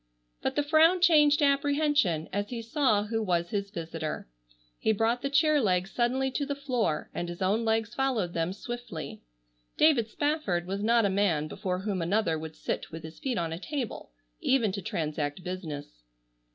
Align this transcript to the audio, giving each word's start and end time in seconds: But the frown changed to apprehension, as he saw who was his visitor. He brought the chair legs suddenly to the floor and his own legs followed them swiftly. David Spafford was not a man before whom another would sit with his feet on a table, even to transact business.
But 0.41 0.55
the 0.55 0.63
frown 0.63 0.99
changed 0.99 1.37
to 1.37 1.45
apprehension, 1.45 2.27
as 2.33 2.49
he 2.49 2.63
saw 2.63 3.03
who 3.03 3.21
was 3.21 3.51
his 3.51 3.69
visitor. 3.69 4.27
He 4.79 4.93
brought 4.93 5.21
the 5.21 5.29
chair 5.29 5.61
legs 5.61 5.91
suddenly 5.91 6.31
to 6.31 6.43
the 6.43 6.55
floor 6.55 7.11
and 7.13 7.29
his 7.29 7.39
own 7.39 7.63
legs 7.63 7.93
followed 7.93 8.33
them 8.33 8.51
swiftly. 8.51 9.21
David 9.77 10.09
Spafford 10.09 10.65
was 10.65 10.81
not 10.81 11.05
a 11.05 11.09
man 11.11 11.47
before 11.47 11.77
whom 11.81 12.01
another 12.01 12.39
would 12.39 12.55
sit 12.55 12.89
with 12.91 13.03
his 13.03 13.19
feet 13.19 13.37
on 13.37 13.53
a 13.53 13.59
table, 13.59 14.09
even 14.41 14.71
to 14.71 14.81
transact 14.81 15.43
business. 15.43 16.01